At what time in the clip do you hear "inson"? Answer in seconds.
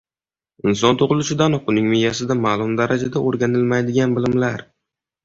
0.69-0.95